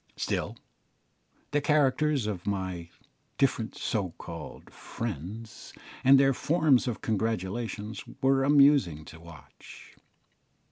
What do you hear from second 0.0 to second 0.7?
Still,